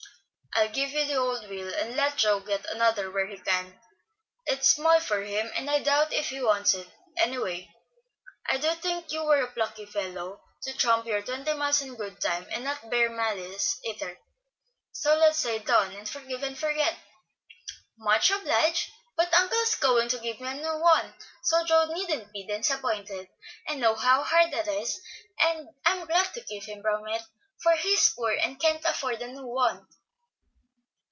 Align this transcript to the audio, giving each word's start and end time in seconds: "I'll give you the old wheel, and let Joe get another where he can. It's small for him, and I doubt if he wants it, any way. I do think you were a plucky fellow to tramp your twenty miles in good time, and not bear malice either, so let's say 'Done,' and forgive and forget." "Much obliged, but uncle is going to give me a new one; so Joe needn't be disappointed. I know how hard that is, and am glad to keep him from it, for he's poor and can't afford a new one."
"I'll 0.53 0.67
give 0.67 0.89
you 0.91 1.05
the 1.05 1.15
old 1.15 1.47
wheel, 1.49 1.73
and 1.73 1.95
let 1.95 2.17
Joe 2.17 2.41
get 2.41 2.65
another 2.69 3.09
where 3.09 3.25
he 3.25 3.37
can. 3.37 3.79
It's 4.45 4.67
small 4.67 4.99
for 4.99 5.21
him, 5.23 5.49
and 5.55 5.69
I 5.69 5.79
doubt 5.79 6.11
if 6.11 6.27
he 6.27 6.41
wants 6.41 6.73
it, 6.73 6.89
any 7.17 7.37
way. 7.37 7.71
I 8.47 8.57
do 8.57 8.75
think 8.75 9.13
you 9.13 9.23
were 9.23 9.41
a 9.41 9.49
plucky 9.53 9.85
fellow 9.85 10.41
to 10.63 10.73
tramp 10.75 11.05
your 11.05 11.21
twenty 11.21 11.53
miles 11.53 11.81
in 11.81 11.95
good 11.95 12.19
time, 12.19 12.47
and 12.51 12.65
not 12.65 12.89
bear 12.89 13.09
malice 13.09 13.79
either, 13.85 14.19
so 14.91 15.15
let's 15.15 15.39
say 15.39 15.59
'Done,' 15.59 15.95
and 15.95 16.07
forgive 16.09 16.43
and 16.43 16.59
forget." 16.59 16.99
"Much 17.97 18.29
obliged, 18.29 18.89
but 19.15 19.33
uncle 19.33 19.57
is 19.59 19.75
going 19.75 20.09
to 20.09 20.19
give 20.19 20.41
me 20.41 20.49
a 20.49 20.53
new 20.55 20.77
one; 20.81 21.13
so 21.43 21.63
Joe 21.63 21.85
needn't 21.93 22.33
be 22.33 22.45
disappointed. 22.45 23.29
I 23.69 23.75
know 23.75 23.95
how 23.95 24.21
hard 24.23 24.51
that 24.51 24.67
is, 24.67 24.99
and 25.39 25.69
am 25.85 26.05
glad 26.07 26.33
to 26.33 26.43
keep 26.43 26.63
him 26.65 26.81
from 26.81 27.07
it, 27.07 27.21
for 27.63 27.71
he's 27.77 28.09
poor 28.13 28.31
and 28.33 28.59
can't 28.59 28.83
afford 28.83 29.21
a 29.21 29.27
new 29.31 29.47
one." 29.47 29.87